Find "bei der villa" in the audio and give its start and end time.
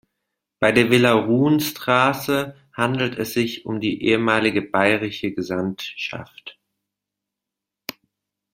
0.59-1.13